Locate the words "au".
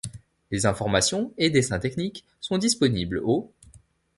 3.23-3.53